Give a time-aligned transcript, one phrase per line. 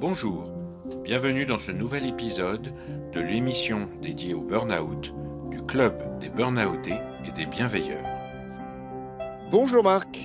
[0.00, 0.52] Bonjour,
[1.04, 2.72] bienvenue dans ce nouvel épisode
[3.12, 5.14] de l'émission dédiée au burn-out
[5.50, 8.04] du Club des Burnoutés et des Bienveilleurs.
[9.50, 10.18] Bonjour Marc.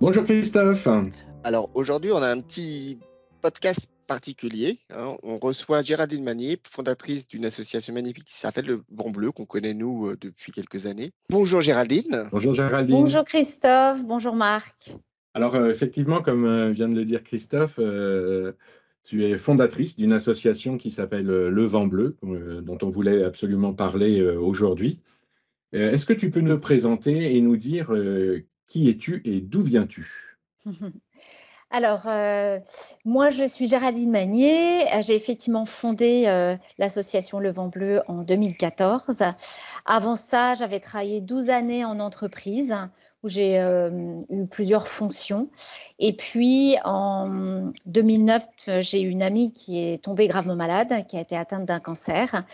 [0.00, 0.88] Bonjour Christophe.
[1.44, 2.98] Alors aujourd'hui, on a un petit
[3.42, 4.80] podcast particulier.
[4.90, 5.14] Hein.
[5.22, 9.74] On reçoit Géraldine Manier, fondatrice d'une association magnifique qui s'appelle le Vent Bleu, qu'on connaît
[9.74, 11.12] nous euh, depuis quelques années.
[11.30, 12.28] Bonjour Géraldine.
[12.32, 12.96] Bonjour Géraldine.
[12.96, 14.02] Bonjour Christophe.
[14.02, 14.92] Bonjour Marc.
[15.34, 17.80] Alors euh, effectivement, comme euh, vient de le dire Christophe,
[19.04, 24.22] tu es fondatrice d'une association qui s'appelle Le Vent Bleu, dont on voulait absolument parler
[24.22, 25.00] aujourd'hui.
[25.72, 27.92] Est-ce que tu peux nous présenter et nous dire
[28.68, 30.38] qui es-tu et d'où viens-tu?
[31.72, 32.06] Alors,
[33.04, 34.84] moi, je suis Géraldine Magnier.
[35.00, 39.24] J'ai effectivement fondé l'association Le Vent Bleu en 2014.
[39.84, 42.76] Avant ça, j'avais travaillé 12 années en entreprise
[43.22, 45.48] où j'ai eu plusieurs fonctions.
[45.98, 48.46] Et puis, en 2009,
[48.80, 52.44] j'ai eu une amie qui est tombée gravement malade, qui a été atteinte d'un cancer.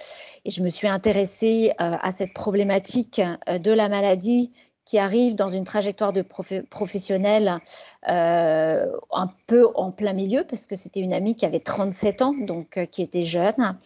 [0.44, 4.52] Et je me suis intéressée à cette problématique de la maladie
[4.84, 7.58] qui arrive dans une trajectoire de professionnel
[8.06, 12.78] un peu en plein milieu, parce que c'était une amie qui avait 37 ans, donc
[12.90, 13.76] qui était jeune.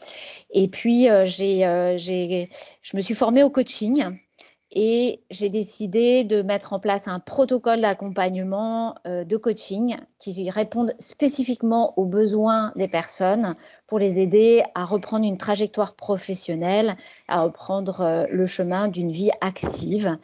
[0.53, 2.49] Et puis, j'ai,
[2.83, 4.05] je me suis formée au coaching
[4.75, 10.95] et j'ai décidé de mettre en place un protocole d'accompagnement euh, de coaching qui réponde
[10.99, 13.55] spécifiquement aux besoins des personnes
[13.87, 16.97] pour les aider à reprendre une trajectoire professionnelle,
[17.29, 20.17] à reprendre euh, le chemin d'une vie active.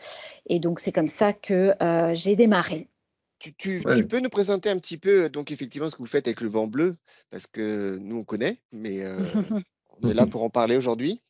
[0.47, 2.89] Et donc c'est comme ça que euh, j'ai démarré.
[3.39, 6.41] Tu, tu, peux nous présenter un petit peu donc effectivement ce que vous faites avec
[6.41, 6.97] le vent bleu
[7.31, 9.05] parce que nous on connaît, mais
[10.03, 11.23] on est là pour en parler aujourd'hui.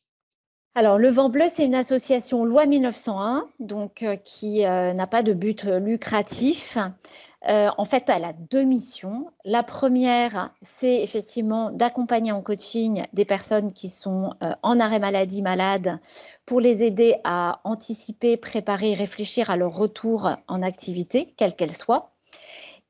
[0.75, 5.23] Alors, le Vent Bleu, c'est une association loi 1901, donc euh, qui euh, n'a pas
[5.23, 6.77] de but lucratif.
[7.49, 9.31] Euh, en fait, elle a deux missions.
[9.45, 15.99] La première, c'est effectivement d'accompagner en coaching des personnes qui sont en arrêt maladie malade
[16.45, 22.11] pour les aider à anticiper, préparer, réfléchir à leur retour en activité, quelle qu'elle soit.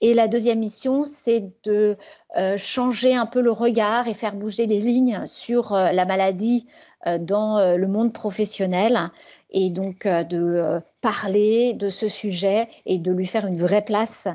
[0.01, 1.97] Et la deuxième mission, c'est de
[2.37, 6.67] euh, changer un peu le regard et faire bouger les lignes sur euh, la maladie
[7.05, 9.11] euh, dans le monde professionnel
[9.49, 14.27] et donc de parler de ce sujet et de lui faire une vraie place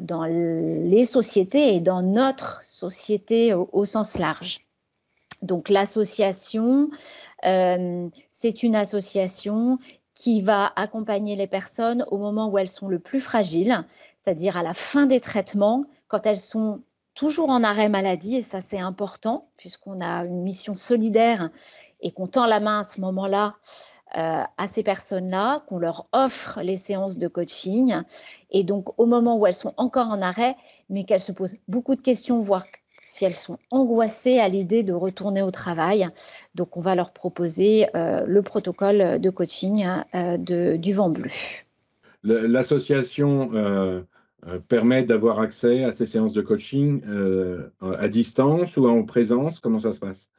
[0.00, 4.60] dans les sociétés et dans notre société au sens large.
[5.42, 6.88] Donc l'association,
[7.42, 9.78] c'est une association
[10.14, 13.84] qui va accompagner les personnes au moment où elles sont le plus fragiles,
[14.24, 16.80] c'est-à-dire à la fin des traitements, quand elles sont
[17.14, 21.50] toujours en arrêt maladie, et ça c'est important, puisqu'on a une mission solidaire
[22.00, 23.56] et qu'on tend la main à ce moment-là
[24.16, 27.94] euh, à ces personnes-là, qu'on leur offre les séances de coaching,
[28.50, 30.56] et donc au moment où elles sont encore en arrêt,
[30.88, 32.64] mais qu'elles se posent beaucoup de questions, voire
[33.02, 36.08] si elles sont angoissées à l'idée de retourner au travail.
[36.54, 41.30] Donc on va leur proposer euh, le protocole de coaching euh, du vent bleu.
[42.22, 43.50] L'association
[44.68, 49.60] permet d'avoir accès à ces séances de coaching euh, à distance ou en présence.
[49.60, 50.30] Comment ça se passe?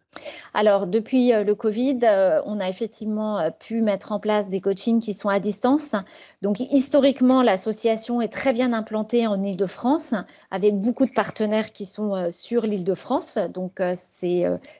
[0.53, 4.61] Alors, depuis euh, le Covid, euh, on a effectivement euh, pu mettre en place des
[4.61, 5.95] coachings qui sont à distance.
[6.41, 10.15] Donc, historiquement, l'association est très bien implantée en Ile-de-France,
[10.51, 13.37] avec beaucoup de partenaires qui sont sur l'Île-de-France.
[13.53, 14.27] Donc, ça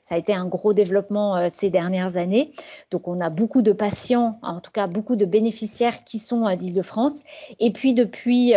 [0.10, 2.54] a été un gros développement ces dernières années.
[2.92, 7.24] Donc, on a beaucoup de patients, en tout cas beaucoup de bénéficiaires qui sont d'Île-de-France.
[7.60, 8.54] Et puis, depuis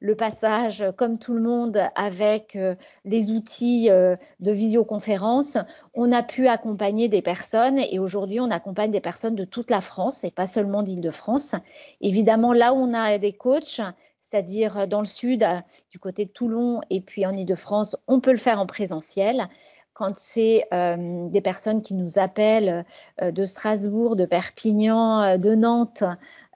[0.00, 2.56] le passage, comme tout le monde, avec
[3.04, 5.58] les outils de visioconférence,
[5.94, 9.80] on a pu accompagner des personnes et aujourd'hui on accompagne des personnes de toute la
[9.80, 11.54] France et pas seulement d'Île-de-France.
[12.00, 13.80] Évidemment, là où on a des coachs,
[14.18, 15.46] c'est-à-dire dans le sud,
[15.90, 19.48] du côté de Toulon et puis en Île-de-France, on peut le faire en présentiel.
[19.94, 22.86] Quand c'est euh, des personnes qui nous appellent
[23.20, 26.04] euh, de Strasbourg, de Perpignan, euh, de Nantes,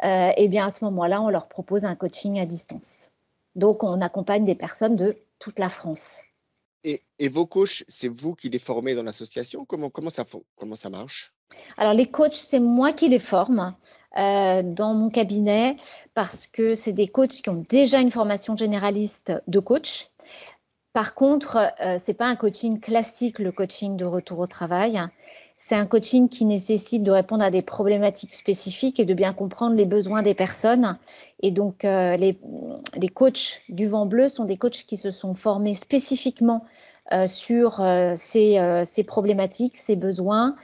[0.03, 3.11] eh bien à ce moment-là, on leur propose un coaching à distance.
[3.55, 6.23] Donc on accompagne des personnes de toute la France.
[6.85, 9.65] Et, vos coachs, c'est vous qui les formez dans l'association?
[9.65, 10.25] Comment, comment, ça,
[10.57, 11.33] comment ça marche?
[11.77, 13.75] Alors les coachs, c'est moi qui les forme
[14.19, 15.77] euh, dans mon cabinet
[16.15, 20.09] parce que c'est des coachs qui ont déjà une formation généraliste de coach.
[20.97, 24.99] Par contre, euh, ce n'est pas un coaching classique, le coaching de retour au travail.
[25.55, 29.77] C'est un coaching qui nécessite de répondre à des problématiques spécifiques et de bien comprendre
[29.77, 30.97] les besoins des personnes.
[31.43, 32.39] Et donc, euh, les,
[32.97, 36.65] les, coachs du vent bleu sont des coachs qui se sont formés spécifiquement
[37.13, 40.57] euh, sur euh, ces, ces, problématiques, ces besoins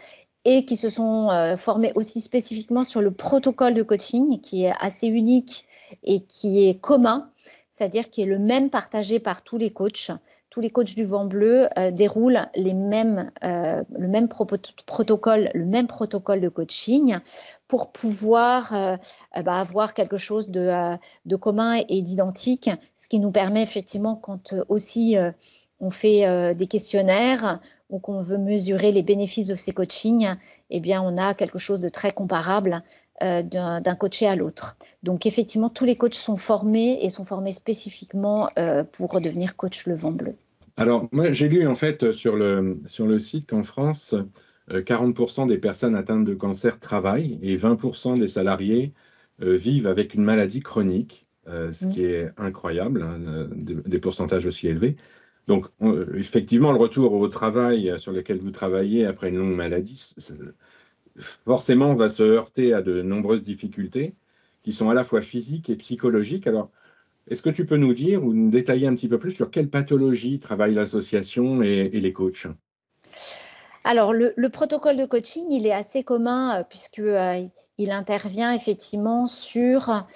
[0.47, 1.29] et qui se sont
[1.59, 5.67] formés aussi spécifiquement sur le protocole de coaching qui est assez unique
[6.03, 7.29] et qui est commun
[7.73, 10.11] c'est-à-dire qui est le même partagé par tous les coachs.
[10.51, 15.65] Tous les coachs du vent bleu euh, déroulent les mêmes, euh, le même protocole, le
[15.65, 17.17] même protocole de coaching
[17.69, 18.97] pour pouvoir euh,
[19.43, 20.71] bah, avoir quelque chose de,
[21.25, 25.17] de commun et d'identique, ce qui nous permet effectivement quand aussi
[25.81, 27.59] on fait des questionnaires
[27.89, 30.35] ou qu'on veut mesurer les bénéfices de ces coachings,
[30.71, 32.83] eh bien, on a quelque chose de très comparable
[33.23, 34.77] euh, d'un coaché à l'autre.
[35.03, 39.87] Donc effectivement, tous les coachs sont formés et sont formés spécifiquement euh, pour devenir coach
[39.87, 40.35] le vent bleu.
[40.77, 44.15] Alors moi j'ai lu en fait sur le, sur le site qu'en France,
[44.71, 48.93] 40% euh, des personnes atteintes de cancer travaillent et 20% des salariés
[49.39, 54.97] vivent avec une maladie chronique, ce qui est incroyable, hein, des, pourcentages aussi élevés.
[55.49, 55.67] Donc,
[56.15, 60.15] effectivement, le retour au travail sur lequel vous travaillez après une longue maladie,
[61.19, 64.15] forcément, on va se heurter à de nombreuses difficultés
[64.63, 66.47] qui sont à la fois physiques et psychologiques.
[66.47, 66.71] Alors,
[67.29, 69.69] est-ce que tu peux nous dire ou nous détailler un petit peu plus sur quelle
[69.69, 72.47] pathologie travaille l'association et, les coachs?
[73.85, 80.07] Alors, le, protocole de coaching, il est assez commun euh, puisqu'il euh, intervient effectivement sur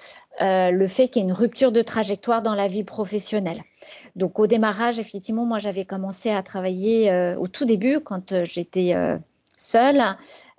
[0.41, 3.61] euh, le fait qu'il y ait une rupture de trajectoire dans la vie professionnelle.
[4.15, 8.95] Donc, au démarrage, effectivement, moi, j'avais commencé à travailler au tout début quand j'étais
[9.57, 10.13] seule euh,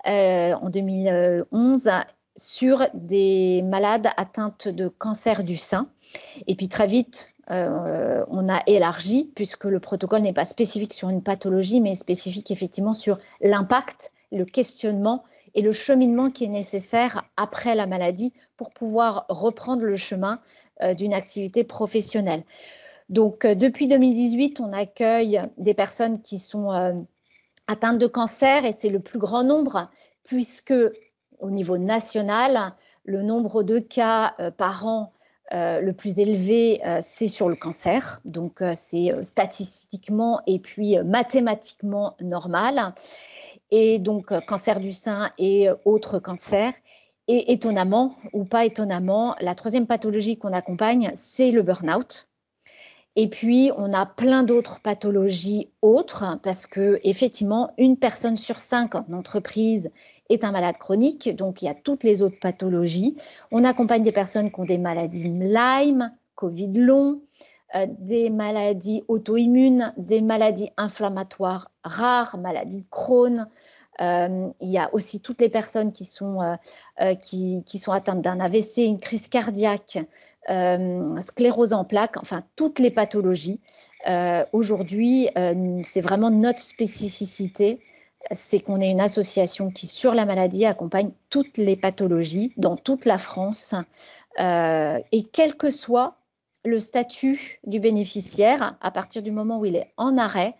[0.08, 1.90] en 2011
[2.38, 5.90] sur des malades atteintes de cancer du sein.
[6.46, 11.08] Et puis très vite, euh, on a élargi, puisque le protocole n'est pas spécifique sur
[11.08, 15.25] une pathologie, mais spécifique effectivement sur l'impact, le questionnement
[15.55, 20.40] et le cheminement qui est nécessaire après la maladie pour pouvoir reprendre le chemin
[20.82, 22.44] euh, d'une activité professionnelle.
[23.08, 27.06] Donc, depuis 2018, on accueille des personnes qui sont
[27.68, 29.88] atteintes de cancer et c'est le plus grand nombre
[30.24, 30.74] puisque
[31.38, 32.74] au niveau national,
[33.04, 35.12] le nombre de cas euh, par an
[35.54, 38.20] euh, le plus élevé, euh, c'est sur le cancer.
[38.26, 42.92] Donc, c'est statistiquement et puis mathématiquement normal.
[43.70, 46.74] Et donc, cancer du sein et autres cancers.
[47.30, 52.27] Et étonnamment, ou pas étonnamment, la troisième pathologie qu'on accompagne, c'est le burn-out.
[53.16, 58.94] Et puis, on a plein d'autres pathologies autres parce que, effectivement, une personne sur cinq
[58.94, 59.90] en entreprise
[60.28, 61.34] est un malade chronique.
[61.34, 63.16] Donc, il y a toutes les autres pathologies.
[63.50, 67.20] On accompagne des personnes qui ont des maladies Lyme, Covid long,
[67.75, 73.49] euh, des maladies auto-immunes, des maladies inflammatoires rares, maladies de Crohn.
[74.00, 76.40] Euh, il y a aussi toutes les personnes qui sont,
[77.00, 79.98] euh, qui, qui, sont atteintes d'un AVC, une crise cardiaque,
[80.50, 83.60] euh, sclérose en plaques, enfin toutes les pathologies.
[84.08, 87.80] Euh, aujourd'hui, euh, c'est vraiment notre spécificité,
[88.30, 93.04] c'est qu'on est une association qui, sur la maladie, accompagne toutes les pathologies dans toute
[93.04, 93.74] la France.
[94.38, 96.14] et quel que soit
[96.64, 100.54] le statut du bénéficiaire, à partir du moment où il est en arrêt,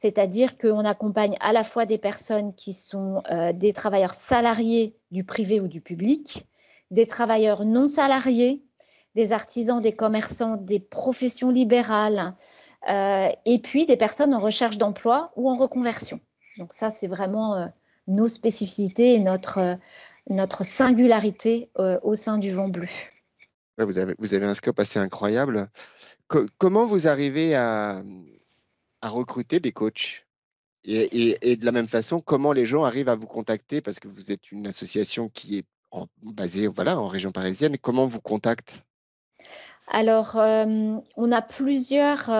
[0.00, 5.60] c'est-à-dire qu'on accompagne à la fois des personnes qui sont des travailleurs salariés du privé
[5.60, 6.46] ou du public,
[6.90, 8.62] des travailleurs non salariés,
[9.14, 12.34] des artisans, des commerçants, des professions libérales,
[12.88, 16.20] euh, et puis des personnes en recherche d'emploi ou en reconversion.
[16.58, 17.66] Donc ça, c'est vraiment euh,
[18.06, 19.74] nos spécificités et notre, euh,
[20.28, 22.86] notre singularité au sein du vent bleu.
[23.78, 25.68] vous, avez, vous avez un scope assez incroyable.
[26.58, 28.02] comment vous arrivez à,
[29.08, 30.26] recruter des coachs
[30.84, 33.80] et, de la même façon, comment les gens arrivent à vous contacter?
[33.80, 35.64] Parce que vous êtes une association qui est
[36.22, 37.76] basée voilà, en région parisienne.
[37.78, 38.82] Comment vous contactent?
[39.88, 42.30] Alors, on a plusieurs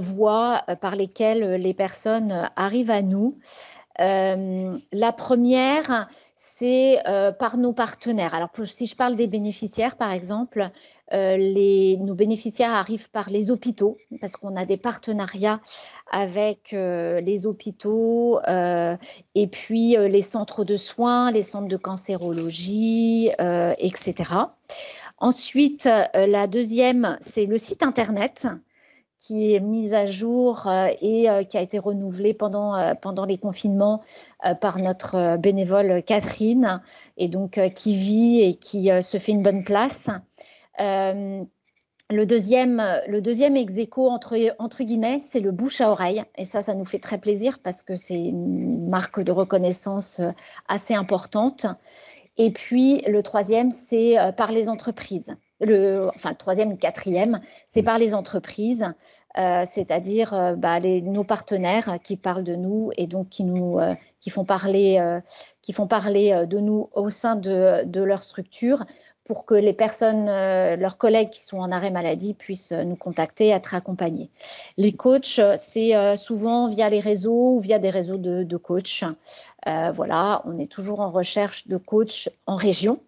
[0.00, 3.38] voies par lesquelles les personnes arrivent à nous.
[3.98, 6.98] La première, c'est
[7.38, 8.34] par nos partenaires.
[8.34, 10.70] Alors, si je parle des bénéficiaires, par exemple,
[11.12, 15.60] les, nos bénéficiaires arrivent par les hôpitaux, parce qu'on a des partenariats
[16.10, 18.40] avec les hôpitaux
[19.34, 23.30] et puis les centres de soins, les centres de cancérologie,
[23.78, 24.24] etc.
[25.18, 28.48] Ensuite, euh, la deuxième, c'est le site Internet
[29.18, 33.38] qui est mis à jour euh, et euh, qui a été renouvelé pendant, pendant les
[33.38, 34.02] confinements
[34.60, 36.82] par notre bénévole Catherine,
[37.16, 40.08] et donc qui vit et qui se fait une bonne place.
[40.78, 46.22] Le deuxième, le deuxième ex entre, entre guillemets, c'est le bouche à oreille.
[46.36, 50.20] Et ça, ça nous fait très plaisir parce que c'est une marque de reconnaissance
[50.68, 51.66] assez importante.
[52.38, 55.34] Et puis le troisième, c'est euh, par les entreprises.
[55.60, 58.92] Le, enfin, le troisième et quatrième, c'est par les entreprises,
[59.38, 63.78] euh, c'est-à-dire euh, bah, nos partenaires qui parlent de nous et donc qui nous
[64.20, 65.20] qui font parler
[65.62, 68.84] qui font parler de nous au sein de, de leur structure
[69.24, 73.48] pour que les personnes, euh, leurs collègues qui sont en arrêt maladie puissent nous contacter,
[73.48, 74.30] être accompagnés.
[74.76, 79.04] Les coachs, c'est souvent via les réseaux ou via des réseaux de, de coachs.
[79.94, 83.00] voilà, on est toujours en recherche de coachs en région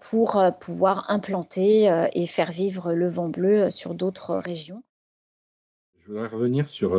[0.00, 4.82] pour pouvoir implanter et faire vivre le vent bleu sur d'autres régions.
[6.00, 6.96] Je voudrais revenir sur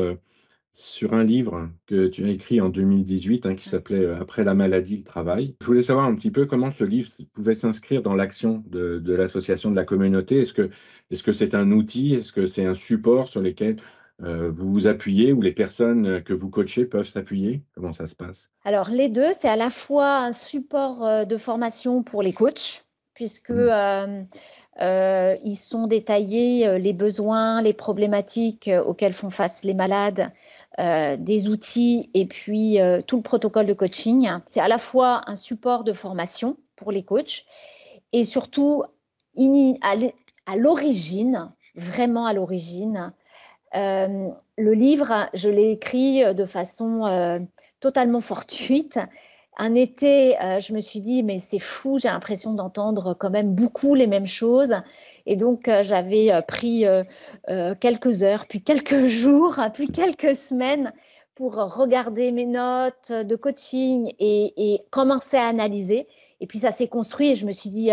[0.76, 4.54] sur un livre que tu as écrit en 2018 hein, qui s'appelait euh, Après la
[4.54, 5.56] maladie, le travail.
[5.62, 9.72] Je voulais savoir un petit peu comment ce livre pouvait s'inscrire dans l'action de, l'association
[9.72, 10.42] de la communauté.
[10.42, 10.70] Est-ce que
[11.12, 12.14] est-ce que c'est un outil?
[12.14, 13.78] Est-ce que c'est un support sur lequel
[14.24, 17.64] euh, vous vous appuyez ou les personnes que vous coachez peuvent s'appuyer?
[17.74, 18.50] Comment ça se passe?
[18.64, 22.86] Alors les deux, c'est à la fois un support euh, de formation pour les coachs
[23.14, 24.28] puisque mmh.
[24.82, 30.32] Euh, ils sont détaillés euh, les besoins, les problématiques euh, auxquelles font face les malades,
[30.78, 34.28] des outils et puis tout le protocole de coaching.
[34.46, 37.46] C'est à la fois un support de formation pour les coachs
[38.12, 38.84] et surtout
[39.38, 43.14] à l'origine, vraiment à l'origine,
[43.76, 47.48] le livre, je l'ai écrit de façon
[47.80, 49.00] totalement fortuite
[49.58, 53.56] un été, euh, je me suis dit, mais c'est fou, j'ai l'impression d'entendre quand même
[53.56, 54.76] beaucoup les mêmes choses.
[55.26, 56.86] Et donc, euh, j'avais euh, pris
[57.80, 60.94] quelques heures, puis quelques jours, puis quelques semaines
[61.36, 66.08] pour regarder mes notes de coaching et commencer à analyser.
[66.40, 67.92] Et puis, ça s'est construit et je me suis dit,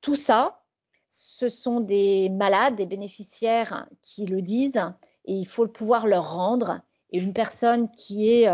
[0.00, 0.60] tout ça,
[1.18, 4.92] ce sont des malades, des bénéficiaires qui le disent
[5.24, 6.82] et il faut pouvoir leur rendre.
[7.10, 8.46] Et une personne qui est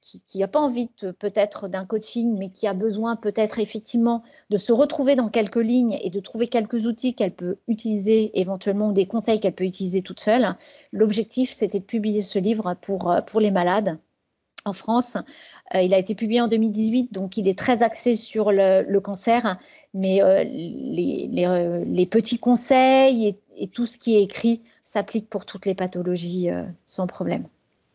[0.00, 0.88] qui n'a pas envie
[1.20, 5.96] peut-être d'un coaching, mais qui a besoin peut-être effectivement de se retrouver dans quelques lignes
[6.02, 10.18] et de trouver quelques outils qu'elle peut utiliser, éventuellement des conseils qu'elle peut utiliser toute
[10.18, 10.56] seule.
[10.90, 13.96] L'objectif, c'était de publier ce livre pour, pour les malades
[14.64, 15.16] en France.
[15.74, 19.58] Euh, il a été publié en 2018, donc il est très axé sur le, cancer,
[19.94, 25.28] mais euh, les, euh, les, petits conseils et, et, tout ce qui est écrit s'applique
[25.28, 26.48] pour toutes les pathologies
[26.86, 27.46] sans problème.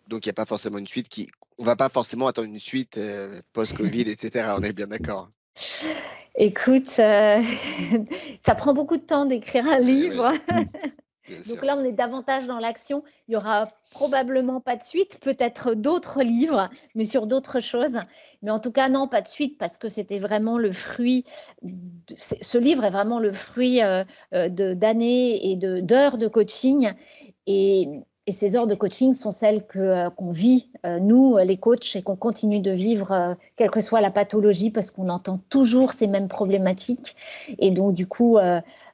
[0.07, 2.59] Donc il n'y a pas forcément une suite qui on va pas forcément attendre une
[2.59, 2.99] suite
[3.53, 4.49] post-Covid, etc.
[4.57, 5.29] On est bien d'accord.
[6.35, 7.41] Écoute, ça
[8.55, 10.31] prend beaucoup de temps d'écrire un livre.
[11.47, 13.03] Donc là, on est davantage dans l'action.
[13.27, 17.99] Il y aura probablement pas de suite, peut-être d'autres livres, mais sur d'autres choses.
[18.41, 21.25] Mais en tout cas, non, pas de suite, parce que c'était vraiment le fruit.
[22.15, 26.93] Ce livre est vraiment le fruit euh, d'années et d'heures de coaching.
[27.45, 27.87] Et
[28.27, 31.95] et ces heures de coaching sont celles que, euh, qu'on vit, euh, nous, les coachs,
[31.95, 35.93] et qu'on continue de vivre, euh, quelle que soit la pathologie, parce qu'on entend toujours
[35.93, 37.15] ces mêmes problématiques.
[37.57, 38.37] Et donc, du coup,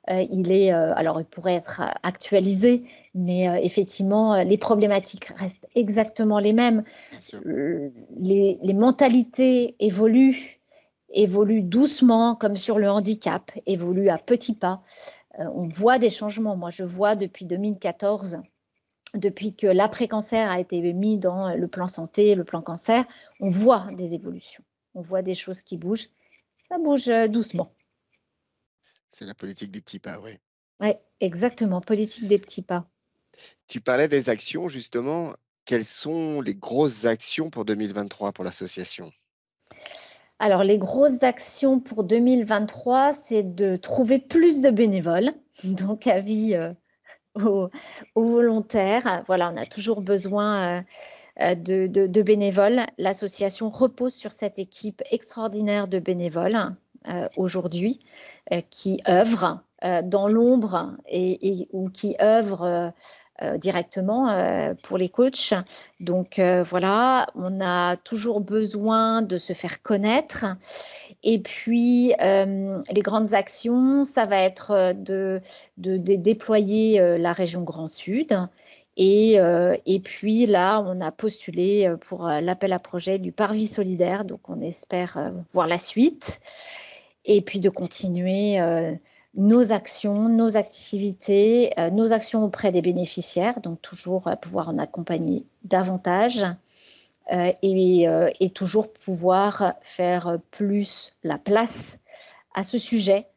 [0.07, 2.83] il est, alors, il pourrait être actualisé,
[3.15, 6.83] mais effectivement, les problématiques restent exactement les mêmes.
[8.19, 10.59] Les, les mentalités évoluent,
[11.11, 14.81] évoluent doucement, comme sur le handicap, évoluent à petits pas.
[15.39, 16.55] on voit des changements.
[16.55, 18.41] Moi, je vois depuis 2014
[19.13, 23.05] depuis que l'après-cancer a été mis dans le plan santé, le plan cancer,
[23.39, 24.63] on voit des évolutions,
[24.95, 26.09] on voit des choses qui bougent.
[26.69, 27.73] Ça bouge euh, doucement.
[29.09, 30.39] C'est la politique des petits pas, oui.
[30.79, 32.87] Oui, exactement, politique des petits pas.
[33.67, 35.33] Tu parlais des actions, justement.
[35.65, 39.11] Quelles sont les grosses actions pour 2023 pour l'association?
[40.39, 46.73] Alors, les grosses actions pour 2023, c'est de trouver plus de bénévoles, donc avis euh,
[47.35, 47.69] aux,
[48.15, 49.23] volontaires.
[49.27, 50.81] Voilà, on a toujours besoin euh,
[51.41, 52.81] euh, de, bénévoles.
[52.97, 56.75] L'association repose sur cette équipe extraordinaire de bénévoles
[57.07, 57.99] euh, aujourd'hui
[58.69, 59.61] qui œuvrent
[60.03, 62.93] dans l'ombre et, ou qui œuvrent
[63.41, 65.55] euh, directement euh, pour les coachs.
[65.99, 70.45] Donc euh, voilà, on a toujours besoin de se faire connaître.
[71.23, 75.41] Et puis, les grandes actions, ça va être de,
[75.77, 78.37] déployer la région Grand Sud.
[78.97, 79.39] Et,
[80.03, 84.25] puis là, on a postulé pour l'appel à projet du Parvis solidaire.
[84.25, 86.41] Donc on espère voir la suite.
[87.25, 88.59] Et puis de continuer
[89.35, 94.77] nos actions, nos activités, euh, nos actions auprès des bénéficiaires, donc toujours euh, pouvoir en
[94.77, 96.45] accompagner davantage
[97.31, 101.99] euh, et, toujours pouvoir faire plus la place
[102.53, 103.27] à ce sujet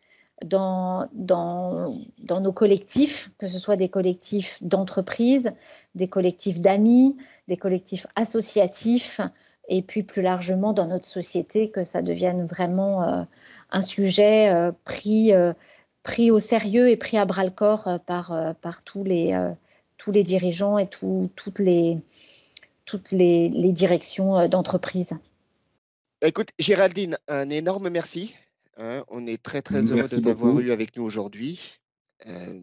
[0.44, 1.90] dans, dans,
[2.40, 5.52] nos collectifs, que ce soit des collectifs d'entreprise,
[5.94, 7.16] des collectifs d'amis,
[7.48, 9.20] des collectifs associatifs,
[9.68, 13.26] et puis plus largement dans notre société, que ça devienne vraiment
[13.70, 15.32] un sujet pris
[16.06, 19.34] pris au sérieux et pris à bras le corps euh, par, euh, par tous, les,
[19.34, 19.52] euh,
[19.98, 21.98] tous les dirigeants et toutes les,
[22.84, 25.18] toutes les, les directions d'entreprise.
[26.22, 28.34] Écoute, Géraldine, un énorme merci
[28.76, 29.04] Hein.
[29.08, 31.78] On est très très heureux de t'avoir eu avec nous aujourd'hui.
[32.26, 32.60] Euh,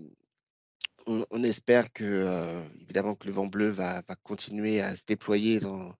[1.05, 5.93] on, espère que, euh, évidemment, que le vent bleu va, continuer à se déployer dans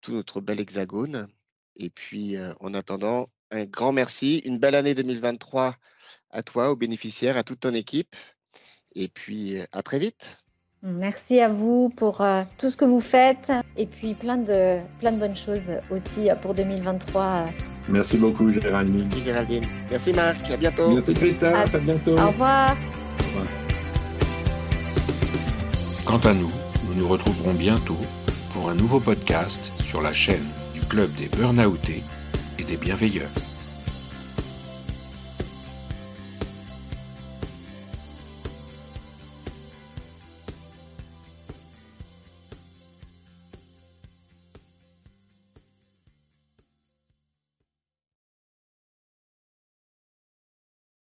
[0.00, 1.28] tout notre bel hexagone.
[1.76, 5.76] Et puis, euh, en attendant, un grand merci, une belle année 2023
[6.30, 8.14] à toi, aux bénéficiaires, à toute ton équipe.
[8.94, 10.40] Et puis, à très vite.
[10.82, 12.24] Merci à vous pour
[12.56, 16.54] tout ce que vous faites et puis plein de, plein de bonnes choses aussi pour
[16.54, 17.48] 2023.
[17.88, 19.02] Merci beaucoup, Géraldine.
[19.04, 19.64] Merci, Géraldine.
[19.90, 20.50] Merci, Marc.
[20.50, 20.94] À bientôt.
[20.94, 21.74] Merci, Christophe.
[21.74, 22.18] À, bientôt.
[22.18, 22.76] Au revoir.
[26.06, 26.50] Quant à nous,
[26.86, 27.98] nous nous retrouverons bientôt
[28.54, 32.02] pour un nouveau podcast sur la chaîne du Club des Burnoutés
[32.58, 33.30] et des Bienveilleurs.